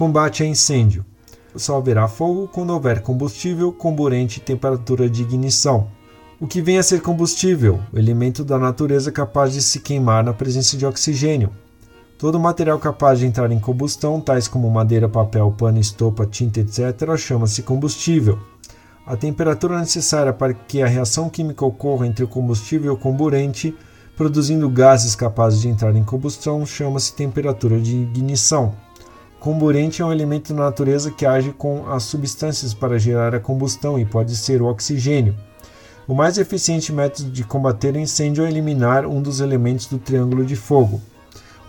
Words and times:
Combate 0.00 0.42
a 0.42 0.46
incêndio. 0.46 1.04
Só 1.54 1.76
haverá 1.76 2.08
fogo 2.08 2.48
quando 2.48 2.70
houver 2.70 3.02
combustível, 3.02 3.70
comburente 3.70 4.38
e 4.38 4.42
temperatura 4.42 5.10
de 5.10 5.20
ignição. 5.20 5.88
O 6.40 6.46
que 6.46 6.62
vem 6.62 6.78
a 6.78 6.82
ser 6.82 7.02
combustível? 7.02 7.78
O 7.92 7.98
elemento 7.98 8.42
da 8.42 8.58
natureza 8.58 9.12
capaz 9.12 9.52
de 9.52 9.60
se 9.60 9.78
queimar 9.78 10.24
na 10.24 10.32
presença 10.32 10.74
de 10.74 10.86
oxigênio. 10.86 11.50
Todo 12.16 12.40
material 12.40 12.78
capaz 12.78 13.18
de 13.18 13.26
entrar 13.26 13.52
em 13.52 13.60
combustão, 13.60 14.22
tais 14.22 14.48
como 14.48 14.70
madeira, 14.70 15.06
papel, 15.06 15.52
pano, 15.52 15.78
estopa, 15.78 16.24
tinta, 16.24 16.60
etc., 16.60 17.14
chama-se 17.18 17.62
combustível. 17.62 18.38
A 19.04 19.18
temperatura 19.18 19.78
necessária 19.78 20.32
para 20.32 20.54
que 20.54 20.80
a 20.80 20.86
reação 20.86 21.28
química 21.28 21.66
ocorra 21.66 22.06
entre 22.06 22.24
o 22.24 22.28
combustível 22.28 22.90
e 22.90 22.94
o 22.94 22.98
comburente, 22.98 23.76
produzindo 24.16 24.66
gases 24.70 25.14
capazes 25.14 25.60
de 25.60 25.68
entrar 25.68 25.94
em 25.94 26.04
combustão, 26.04 26.64
chama-se 26.64 27.12
temperatura 27.12 27.78
de 27.78 27.96
ignição. 27.96 28.74
Comburente 29.40 30.02
é 30.02 30.04
um 30.04 30.12
elemento 30.12 30.52
da 30.52 30.64
natureza 30.64 31.10
que 31.10 31.24
age 31.24 31.50
com 31.56 31.90
as 31.90 32.02
substâncias 32.02 32.74
para 32.74 32.98
gerar 32.98 33.34
a 33.34 33.40
combustão 33.40 33.98
e 33.98 34.04
pode 34.04 34.36
ser 34.36 34.60
o 34.60 34.66
oxigênio. 34.66 35.34
O 36.06 36.14
mais 36.14 36.36
eficiente 36.36 36.92
método 36.92 37.30
de 37.30 37.42
combater 37.42 37.94
o 37.94 37.98
incêndio 37.98 38.44
é 38.44 38.50
eliminar 38.50 39.06
um 39.06 39.22
dos 39.22 39.40
elementos 39.40 39.86
do 39.86 39.98
triângulo 39.98 40.44
de 40.44 40.56
fogo. 40.56 41.00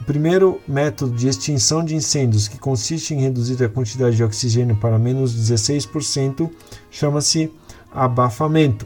O 0.02 0.04
primeiro 0.04 0.60
método 0.68 1.16
de 1.16 1.30
extinção 1.30 1.86
de 1.86 1.96
incêndios, 1.96 2.50
que 2.50 2.60
consiste 2.60 3.14
em 3.14 3.22
reduzir 3.22 3.64
a 3.64 3.70
quantidade 3.70 4.18
de 4.18 4.24
oxigênio 4.24 4.76
para 4.76 5.00
menos 5.00 5.34
16%, 5.34 6.50
chama-se 6.90 7.50
abafamento. 7.90 8.86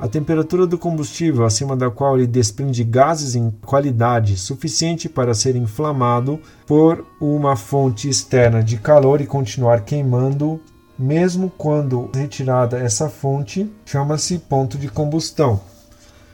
A 0.00 0.08
temperatura 0.08 0.66
do 0.66 0.78
combustível 0.78 1.44
acima 1.44 1.76
da 1.76 1.90
qual 1.90 2.16
ele 2.16 2.26
desprende 2.26 2.82
gases 2.82 3.34
em 3.34 3.50
qualidade 3.50 4.34
suficiente 4.38 5.10
para 5.10 5.34
ser 5.34 5.56
inflamado 5.56 6.40
por 6.66 7.04
uma 7.20 7.54
fonte 7.54 8.08
externa 8.08 8.62
de 8.62 8.78
calor 8.78 9.20
e 9.20 9.26
continuar 9.26 9.82
queimando, 9.82 10.58
mesmo 10.98 11.52
quando 11.54 12.08
retirada 12.14 12.78
essa 12.78 13.10
fonte, 13.10 13.70
chama-se 13.84 14.38
ponto 14.38 14.78
de 14.78 14.88
combustão. 14.88 15.60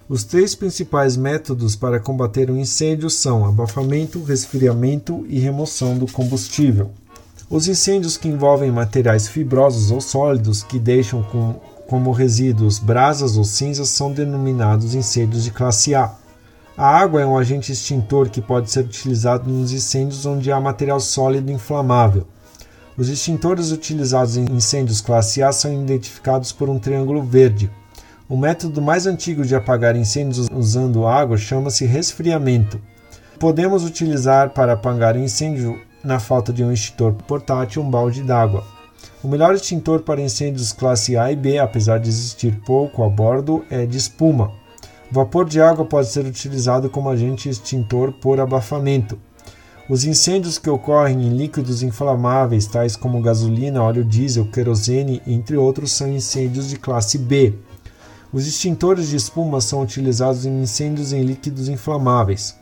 Os 0.09 0.23
três 0.23 0.55
principais 0.55 1.17
métodos 1.17 1.75
para 1.75 1.99
combater 1.99 2.49
um 2.49 2.57
incêndio 2.57 3.11
são 3.11 3.45
abafamento, 3.45 4.23
resfriamento 4.23 5.27
e 5.29 5.41
remoção 5.41 5.99
do 5.99 6.07
combustível. 6.07 6.93
Os 7.51 7.67
incêndios 7.67 8.17
que 8.17 8.29
envolvem 8.29 8.71
materiais 8.71 9.27
fibrosos 9.27 9.91
ou 9.91 10.01
sólidos 10.01 10.63
que 10.63 10.79
deixam 10.79 11.25
com, 11.25 11.57
como 11.87 12.13
resíduos 12.13 12.79
brasas 12.79 13.37
ou 13.37 13.45
cinzas 13.45 13.89
são 13.89 14.13
denominados 14.13 14.95
incêndios 14.95 15.45
de 15.45 15.51
classe 15.51 15.95
A. 15.95 16.13
A 16.77 16.87
água 16.87 17.21
é 17.23 17.27
um 17.27 17.39
agente 17.39 17.73
extintor 17.73 18.29
que 18.29 18.43
pode 18.43 18.71
ser 18.71 18.85
utilizado 18.85 19.51
nos 19.51 19.73
incêndios 19.73 20.27
onde 20.27 20.53
há 20.53 20.61
material 20.61 21.01
sólido 21.01 21.51
inflamável. 21.51 22.27
Os 22.97 23.09
extintores 23.09 23.73
utilizados 23.73 24.37
em 24.37 24.45
incêndios 24.51 25.01
classe 25.01 25.43
A 25.43 25.53
são 25.53 25.73
identificados 25.73 26.53
por 26.53 26.69
um 26.69 26.79
triângulo 26.79 27.23
verde, 27.23 27.71
o 28.29 28.37
método 28.37 28.83
mais 28.83 29.07
antigo 29.07 29.45
de 29.45 29.55
apagar 29.55 29.95
incêndios 29.95 30.49
usando 30.53 31.07
água 31.07 31.37
chama-se 31.37 31.87
resfriamento. 31.87 32.81
Podemos 33.39 33.85
utilizar 33.85 34.51
para 34.51 34.73
apagar 34.73 35.17
incêndio, 35.17 35.81
na 36.03 36.19
falta 36.19 36.53
de 36.53 36.65
um 36.65 36.73
extintor 36.73 37.13
portátil, 37.13 37.83
um 37.83 37.89
balde 37.89 38.25
d'água. 38.25 38.65
O 39.23 39.29
melhor 39.29 39.55
extintor 39.55 40.03
para 40.03 40.21
incêndios 40.21 40.73
classe 40.73 41.17
A 41.17 41.33
e 41.33 41.37
B, 41.37 41.59
apesar 41.59 41.99
de 41.99 42.09
existir 42.09 42.61
pouco 42.65 43.03
a 43.03 43.09
bordo, 43.09 43.65
é 43.71 43.85
de 43.87 43.97
espuma. 43.97 44.53
Vapor 45.11 45.45
de 45.45 45.61
água 45.61 45.85
pode 45.85 46.09
ser 46.09 46.25
utilizado 46.27 46.91
como 46.91 47.09
agente 47.09 47.49
extintor 47.49 48.13
por 48.13 48.41
abafamento. 48.41 49.19
Os 49.89 50.05
incêndios 50.05 50.59
que 50.59 50.69
ocorrem 50.69 51.25
em 51.25 51.31
líquidos 51.31 51.81
inflamáveis, 51.83 52.67
tais 52.67 52.97
como 52.97 53.23
gasolina, 53.23 53.83
óleo 53.83 54.05
diesel, 54.05 54.47
querosene, 54.47 55.23
entre 55.25 55.57
outros, 55.57 55.93
são 55.93 56.13
incêndios 56.13 56.69
de 56.69 56.77
classe 56.77 57.19
B. 57.19 57.55
Os 58.33 58.49
extintores 58.49 59.09
de 59.09 59.17
espuma 59.17 59.61
são 59.61 59.83
utilizados 59.83 60.45
em 60.45 60.61
incêndios 60.61 61.13
em 61.13 61.23
líquidos 61.23 61.69
inflamáveis. 61.69 62.57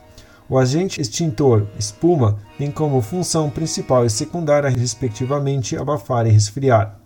O 0.49 0.59
agente 0.59 1.01
extintor 1.01 1.67
espuma 1.79 2.39
tem 2.59 2.71
como 2.71 3.01
função 3.01 3.49
principal 3.49 4.05
e 4.05 4.11
secundária, 4.11 4.69
respectivamente, 4.69 5.75
abafar 5.75 6.27
e 6.27 6.31
resfriar. 6.31 6.99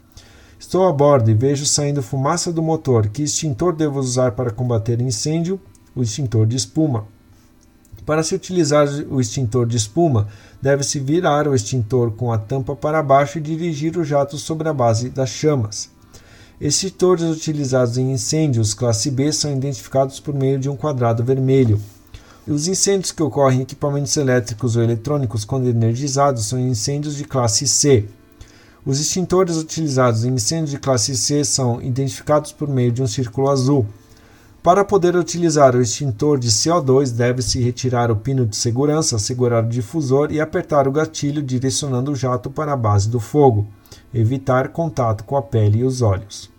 Estou 0.58 0.88
a 0.88 0.92
bordo 0.92 1.30
e 1.30 1.34
vejo 1.34 1.64
saindo 1.64 2.02
fumaça 2.02 2.52
do 2.52 2.60
motor. 2.60 3.08
Que 3.08 3.22
extintor 3.22 3.76
devo 3.76 4.00
usar 4.00 4.32
para 4.32 4.50
combater 4.50 5.00
incêndio? 5.00 5.60
O 5.94 6.02
extintor 6.02 6.46
de 6.46 6.56
espuma. 6.56 7.06
Para 8.04 8.24
se 8.24 8.34
utilizar 8.34 8.88
o 9.08 9.20
extintor 9.20 9.66
de 9.66 9.76
espuma, 9.76 10.26
deve-se 10.60 10.98
virar 10.98 11.46
o 11.46 11.54
extintor 11.54 12.10
com 12.10 12.32
a 12.32 12.38
tampa 12.38 12.74
para 12.74 13.02
baixo 13.04 13.38
e 13.38 13.40
dirigir 13.40 13.96
o 13.96 14.04
jato 14.04 14.36
sobre 14.36 14.68
a 14.68 14.72
base 14.72 15.10
das 15.10 15.28
chamas. 15.28 15.90
Extintores 16.60 17.24
utilizados 17.24 17.98
em 17.98 18.10
incêndios 18.10 18.74
classe 18.74 19.12
B 19.12 19.30
são 19.30 19.52
identificados 19.52 20.18
por 20.18 20.34
meio 20.34 20.58
de 20.58 20.68
um 20.68 20.74
quadrado 20.74 21.22
vermelho. 21.22 21.80
Os 22.48 22.66
incêndios 22.66 23.12
que 23.12 23.22
ocorrem 23.22 23.58
em 23.58 23.62
equipamentos 23.62 24.16
elétricos 24.16 24.74
ou 24.74 24.82
eletrônicos 24.82 25.44
quando 25.44 25.68
energizados 25.68 26.46
são 26.46 26.58
incêndios 26.58 27.14
de 27.14 27.24
classe 27.24 27.68
C. 27.68 28.08
Os 28.86 28.98
extintores 28.98 29.56
utilizados 29.56 30.24
em 30.24 30.32
incêndios 30.32 30.70
de 30.70 30.78
classe 30.78 31.14
C 31.14 31.44
são 31.44 31.82
identificados 31.82 32.50
por 32.50 32.66
meio 32.66 32.90
de 32.90 33.02
um 33.02 33.06
círculo 33.06 33.50
azul. 33.50 33.86
Para 34.62 34.82
poder 34.82 35.14
utilizar 35.14 35.76
o 35.76 35.82
extintor 35.82 36.38
de 36.38 36.48
CO2, 36.48 37.12
deve-se 37.12 37.60
retirar 37.60 38.10
o 38.10 38.16
pino 38.16 38.46
de 38.46 38.56
segurança, 38.56 39.18
segurar 39.18 39.64
o 39.64 39.68
difusor 39.68 40.32
e 40.32 40.40
apertar 40.40 40.88
o 40.88 40.92
gatilho 40.92 41.42
direcionando 41.42 42.12
o 42.12 42.16
jato 42.16 42.50
para 42.50 42.72
a 42.72 42.76
base 42.76 43.10
do 43.10 43.20
fogo 43.20 43.66
evitar 44.12 44.68
contato 44.68 45.22
com 45.24 45.36
a 45.36 45.42
pele 45.42 45.80
e 45.80 45.84
os 45.84 46.00
olhos. 46.00 46.50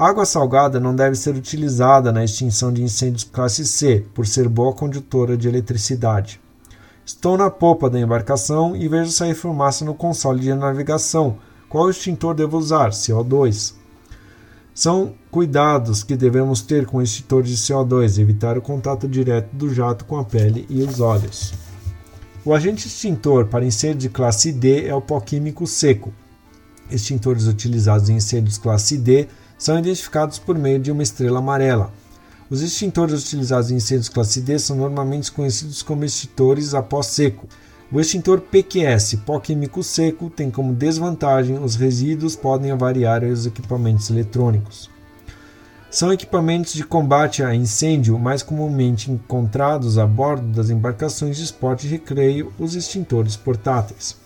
Água 0.00 0.24
salgada 0.24 0.80
não 0.80 0.96
deve 0.96 1.14
ser 1.14 1.34
utilizada 1.34 2.10
na 2.10 2.24
extinção 2.24 2.72
de 2.72 2.82
incêndios 2.82 3.22
classe 3.22 3.66
C, 3.66 4.02
por 4.14 4.26
ser 4.26 4.48
boa 4.48 4.72
condutora 4.72 5.36
de 5.36 5.46
eletricidade. 5.46 6.40
Estou 7.04 7.36
na 7.36 7.50
popa 7.50 7.90
da 7.90 8.00
embarcação 8.00 8.74
e 8.74 8.88
vejo 8.88 9.10
sair 9.10 9.34
fumaça 9.34 9.84
no 9.84 9.92
console 9.92 10.40
de 10.40 10.54
navegação. 10.54 11.36
Qual 11.68 11.90
extintor 11.90 12.34
devo 12.34 12.56
usar? 12.56 12.92
CO2. 12.92 13.74
São 14.72 15.12
cuidados 15.30 16.02
que 16.02 16.16
devemos 16.16 16.62
ter 16.62 16.86
com 16.86 17.02
extintores 17.02 17.50
de 17.50 17.56
CO2, 17.58 18.18
evitar 18.18 18.56
o 18.56 18.62
contato 18.62 19.06
direto 19.06 19.54
do 19.54 19.68
jato 19.68 20.06
com 20.06 20.16
a 20.16 20.24
pele 20.24 20.64
e 20.70 20.82
os 20.82 20.98
olhos. 20.98 21.52
O 22.42 22.54
agente 22.54 22.88
extintor 22.88 23.48
para 23.48 23.66
incêndio 23.66 23.98
de 23.98 24.08
classe 24.08 24.50
D 24.50 24.86
é 24.86 24.94
o 24.94 25.02
pó 25.02 25.20
químico 25.20 25.66
seco, 25.66 26.10
extintores 26.90 27.46
utilizados 27.46 28.08
em 28.08 28.16
incêndios 28.16 28.56
classe 28.56 28.96
D 28.96 29.28
são 29.60 29.78
identificados 29.78 30.38
por 30.38 30.58
meio 30.58 30.80
de 30.80 30.90
uma 30.90 31.02
estrela 31.02 31.38
amarela. 31.38 31.92
Os 32.48 32.62
extintores 32.62 33.22
utilizados 33.22 33.70
em 33.70 33.76
incêndios 33.76 34.08
classe 34.08 34.40
D 34.40 34.58
são 34.58 34.74
normalmente 34.74 35.30
conhecidos 35.30 35.82
como 35.82 36.02
extintores 36.02 36.72
a 36.72 36.82
pó 36.82 37.02
seco. 37.02 37.46
O 37.92 38.00
extintor 38.00 38.40
PQS, 38.40 39.16
pó 39.26 39.38
químico 39.38 39.82
seco, 39.82 40.30
tem 40.30 40.50
como 40.50 40.72
desvantagem 40.72 41.62
os 41.62 41.76
resíduos 41.76 42.34
podem 42.34 42.70
avariar 42.70 43.22
os 43.22 43.44
equipamentos 43.44 44.08
eletrônicos. 44.08 44.88
São 45.90 46.10
equipamentos 46.10 46.72
de 46.72 46.84
combate 46.84 47.42
a 47.42 47.54
incêndio 47.54 48.18
mais 48.18 48.42
comumente 48.42 49.10
encontrados 49.10 49.98
a 49.98 50.06
bordo 50.06 50.46
das 50.46 50.70
embarcações 50.70 51.36
de 51.36 51.44
esporte 51.44 51.86
e 51.86 51.90
recreio, 51.90 52.50
os 52.58 52.74
extintores 52.74 53.36
portáteis. 53.36 54.16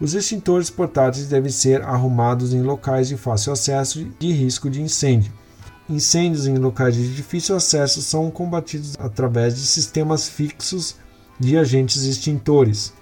Os 0.00 0.14
extintores 0.14 0.70
portáteis 0.70 1.28
devem 1.28 1.50
ser 1.50 1.82
arrumados 1.82 2.52
em 2.52 2.62
locais 2.62 3.08
de 3.08 3.16
fácil 3.16 3.52
acesso 3.52 4.04
de 4.18 4.32
risco 4.32 4.68
de 4.68 4.82
incêndio. 4.82 5.32
Incêndios 5.88 6.46
em 6.46 6.56
locais 6.56 6.94
de 6.94 7.14
difícil 7.14 7.54
acesso 7.54 8.02
são 8.02 8.30
combatidos 8.30 8.94
através 8.98 9.54
de 9.54 9.60
sistemas 9.60 10.28
fixos 10.28 10.96
de 11.38 11.56
agentes 11.56 12.02
extintores. 12.02 12.92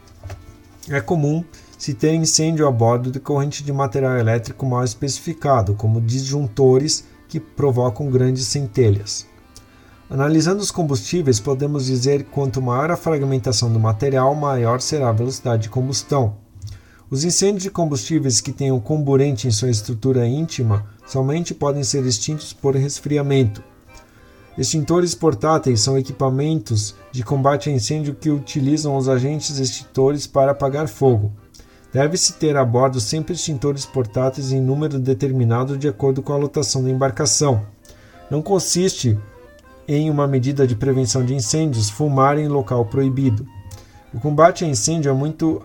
É 0.88 1.00
comum 1.00 1.44
se 1.78 1.94
ter 1.94 2.12
incêndio 2.14 2.66
a 2.66 2.70
bordo 2.70 3.10
decorrente 3.10 3.64
de 3.64 3.72
material 3.72 4.16
elétrico 4.18 4.66
mal 4.66 4.84
especificado, 4.84 5.74
como 5.74 6.00
disjuntores 6.00 7.04
que 7.28 7.40
provocam 7.40 8.10
grandes 8.10 8.46
centelhas. 8.46 9.26
Analisando 10.10 10.60
os 10.60 10.70
combustíveis, 10.70 11.40
podemos 11.40 11.86
dizer 11.86 12.24
que 12.24 12.30
quanto 12.30 12.60
maior 12.60 12.90
a 12.90 12.96
fragmentação 12.96 13.72
do 13.72 13.80
material, 13.80 14.34
maior 14.34 14.80
será 14.80 15.08
a 15.08 15.12
velocidade 15.12 15.62
de 15.62 15.68
combustão. 15.70 16.41
Os 17.12 17.24
incêndios 17.24 17.64
de 17.64 17.70
combustíveis 17.70 18.40
que 18.40 18.50
tenham 18.50 18.80
comburente 18.80 19.46
em 19.46 19.50
sua 19.50 19.68
estrutura 19.68 20.26
íntima 20.26 20.86
somente 21.06 21.52
podem 21.52 21.84
ser 21.84 22.06
extintos 22.06 22.54
por 22.54 22.74
resfriamento. 22.74 23.62
Extintores 24.56 25.14
portáteis 25.14 25.82
são 25.82 25.98
equipamentos 25.98 26.94
de 27.12 27.22
combate 27.22 27.68
a 27.68 27.72
incêndio 27.72 28.14
que 28.14 28.30
utilizam 28.30 28.96
os 28.96 29.10
agentes 29.10 29.58
extintores 29.58 30.26
para 30.26 30.52
apagar 30.52 30.88
fogo. 30.88 31.30
Deve-se 31.92 32.32
ter 32.32 32.56
a 32.56 32.64
bordo 32.64 32.98
sempre 32.98 33.34
extintores 33.34 33.84
portáteis 33.84 34.50
em 34.50 34.58
número 34.62 34.98
determinado 34.98 35.76
de 35.76 35.88
acordo 35.88 36.22
com 36.22 36.32
a 36.32 36.38
lotação 36.38 36.82
da 36.82 36.88
embarcação. 36.88 37.60
Não 38.30 38.40
consiste 38.40 39.18
em 39.86 40.08
uma 40.08 40.26
medida 40.26 40.66
de 40.66 40.74
prevenção 40.74 41.22
de 41.22 41.34
incêndios 41.34 41.90
fumar 41.90 42.38
em 42.38 42.48
local 42.48 42.86
proibido. 42.86 43.46
O 44.14 44.18
combate 44.18 44.64
a 44.64 44.68
incêndio 44.68 45.10
é 45.10 45.12
muito 45.12 45.62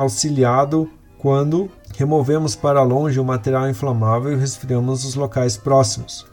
auxiliado 0.00 0.88
quando 1.18 1.70
removemos 1.94 2.56
para 2.56 2.82
longe 2.82 3.20
o 3.20 3.24
material 3.24 3.68
inflamável 3.68 4.32
e 4.32 4.36
resfriamos 4.36 5.04
os 5.04 5.14
locais 5.14 5.58
próximos. 5.58 6.26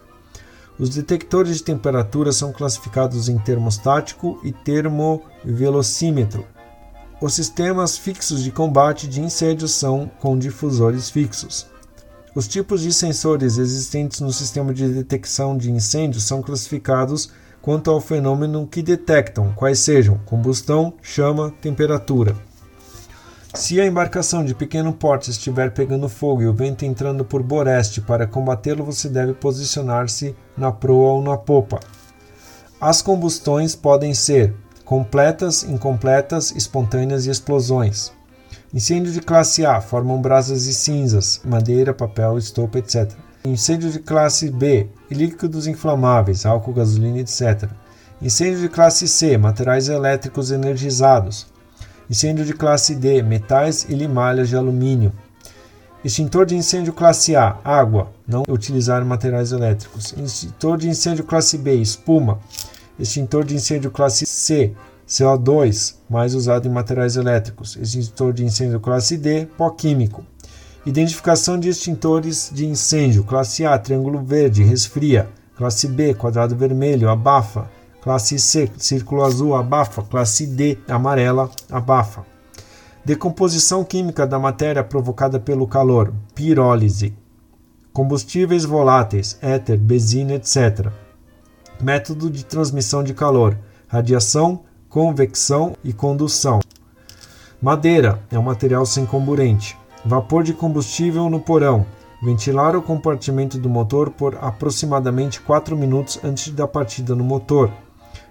Os 0.80 0.90
detectores 0.90 1.58
de 1.58 1.64
temperatura 1.64 2.32
são 2.32 2.54
classificados 2.54 3.28
em 3.28 3.38
termostático 3.38 4.40
e 4.42 4.54
termovelocímetro. 4.54 6.46
Os 7.22 7.34
sistemas 7.34 7.98
fixos 7.98 8.42
de 8.42 8.52
combate 8.52 9.06
de 9.06 9.20
incêndio 9.20 9.68
são 9.68 10.10
com 10.22 10.40
difusores 10.40 11.10
fixos. 11.10 11.68
Os 12.34 12.48
tipos 12.48 12.82
de 12.82 12.94
sensores 12.94 13.58
existentes 13.58 14.22
no 14.22 14.32
sistema 14.32 14.74
de 14.74 14.88
detecção 14.88 15.58
de 15.58 15.70
incêndio 15.70 16.22
são 16.22 16.42
classificados 16.42 17.30
quanto 17.62 17.92
ao 17.92 18.00
fenômeno 18.00 18.66
que 18.66 18.82
detectam, 18.82 19.52
quais 19.54 19.80
sejam 19.80 20.18
combustão, 20.20 20.94
chama, 21.02 21.52
temperatura. 21.60 22.34
Se 23.58 23.82
a 23.82 23.88
embarcação 23.88 24.46
de 24.46 24.54
pequeno 24.54 24.94
porte 24.94 25.32
estiver 25.32 25.72
pegando 25.72 26.08
fogo 26.08 26.44
e 26.44 26.48
o 26.48 26.54
vento 26.54 26.86
entrando 26.86 27.26
por 27.26 27.42
boreste 27.42 28.00
para 28.00 28.28
combatê-lo, 28.28 28.86
você 28.86 29.10
deve 29.10 29.34
posicionar-se 29.34 30.36
na 30.56 30.72
proa 30.72 31.14
ou 31.14 31.24
na 31.24 31.36
popa. 31.36 31.80
As 32.80 33.02
combustões 33.02 33.76
podem 33.76 34.14
ser 34.14 34.54
completas, 34.86 35.64
incompletas, 35.64 36.52
espontâneas 36.52 37.26
e 37.26 37.32
explosões. 37.32 38.14
Incêndio 38.72 39.12
de 39.12 39.22
classe 39.22 39.66
A 39.66 39.82
formam 39.82 40.22
brasas 40.22 40.68
e 40.68 40.74
cinzas, 40.74 41.42
madeira, 41.44 41.96
papel, 41.96 42.38
estopa, 42.38 42.78
etc. 42.78 43.12
Incêndio 43.44 43.90
de 43.90 43.98
classe 43.98 44.52
B, 44.52 44.88
líquidos 45.10 45.66
inflamáveis, 45.66 46.46
álcool, 46.46 46.74
gasolina, 46.74 47.22
etc. 47.22 47.68
Incêndio 48.22 48.60
de 48.60 48.70
classe 48.70 49.08
C, 49.08 49.36
materiais 49.36 49.90
elétricos 49.90 50.52
energizados. 50.52 51.57
Incêndio 52.10 52.46
de 52.46 52.54
classe 52.54 52.96
D, 52.96 53.22
metais 53.22 53.86
e 53.90 53.94
limalhas 53.94 54.48
de 54.48 54.56
alumínio. 54.56 55.12
Extintor 56.06 56.46
de 56.46 56.56
incêndio 56.56 56.94
classe 56.94 57.36
A, 57.36 57.58
água, 57.66 58.12
não 58.26 58.44
utilizar 58.48 59.04
materiais 59.04 59.52
elétricos. 59.52 60.14
Extintor 60.18 60.78
de 60.78 60.88
incêndio 60.88 61.26
classe 61.26 61.58
B, 61.58 61.76
espuma. 61.76 62.40
Extintor 62.98 63.44
de 63.44 63.56
incêndio 63.56 63.92
classe 63.92 64.26
C, 64.26 64.74
CO2, 65.06 65.96
mais 66.10 66.34
usado 66.34 66.66
em 66.66 66.72
materiais 66.72 67.18
elétricos. 67.18 67.76
Extintor 67.76 68.32
de 68.32 68.46
incêndio 68.46 68.80
classe 68.80 69.18
D, 69.18 69.46
pó 69.58 69.70
químico. 69.70 70.24
Identificação 70.86 71.60
de 71.60 71.68
extintores 71.68 72.50
de 72.54 72.66
incêndio. 72.66 73.26
Classe 73.26 73.66
A, 73.66 73.78
triângulo 73.78 74.24
verde, 74.24 74.64
resfria. 74.64 75.28
Classe 75.58 75.90
B, 75.90 76.14
quadrado 76.14 76.56
vermelho, 76.56 77.10
abafa. 77.10 77.70
Classe 78.08 78.40
C, 78.40 78.72
círculo 78.78 79.22
azul, 79.22 79.54
abafa. 79.54 80.02
Classe 80.02 80.48
D, 80.48 80.78
amarela, 80.88 81.52
abafa. 81.70 82.26
Decomposição 83.04 83.84
química 83.84 84.26
da 84.26 84.40
matéria 84.40 84.82
provocada 84.82 85.42
pelo 85.42 85.68
calor, 85.68 86.14
pirólise. 86.34 87.14
Combustíveis 87.92 88.64
voláteis, 88.64 89.38
éter, 89.42 89.78
benzina, 89.78 90.36
etc. 90.36 90.90
Método 91.82 92.30
de 92.30 92.46
transmissão 92.46 93.04
de 93.04 93.14
calor, 93.14 93.58
radiação, 93.90 94.62
convecção 94.88 95.76
e 95.84 95.92
condução. 95.92 96.62
Madeira 97.62 98.24
é 98.32 98.40
um 98.40 98.44
material 98.44 98.86
sem 98.86 99.06
comburente. 99.06 99.78
Vapor 100.06 100.44
de 100.44 100.54
combustível 100.54 101.30
no 101.30 101.42
porão. 101.42 101.86
Ventilar 102.24 102.74
o 102.74 102.82
compartimento 102.82 103.58
do 103.58 103.68
motor 103.68 104.12
por 104.12 104.38
aproximadamente 104.38 105.42
4 105.42 105.76
minutos 105.76 106.18
antes 106.24 106.54
da 106.54 106.66
partida 106.66 107.14
no 107.14 107.26
motor. 107.26 107.70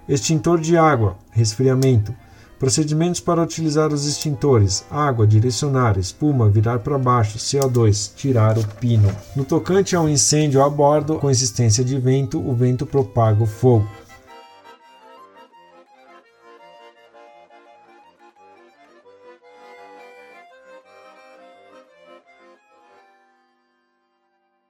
Extintor 0.07 0.61
de 0.61 0.77
água, 0.77 1.17
resfriamento. 1.31 2.15
Procedimentos 2.57 3.19
para 3.19 3.43
utilizar 3.43 3.91
os 3.93 4.07
extintores: 4.07 4.85
água, 4.89 5.27
direcionar, 5.27 5.97
espuma, 5.97 6.49
virar 6.49 6.79
para 6.79 6.97
baixo, 6.97 7.37
CO2, 7.37 8.15
tirar 8.15 8.57
o 8.57 8.65
pino. 8.79 9.13
No 9.35 9.43
tocante 9.43 9.95
ao 9.95 10.07
incêndio 10.07 10.63
a 10.63 10.69
bordo, 10.69 11.19
com 11.19 11.29
existência 11.29 11.83
de 11.83 11.99
vento, 11.99 12.39
o 12.39 12.55
vento 12.55 12.85
propaga 12.85 13.43
o 13.43 13.47
fogo. 13.47 13.87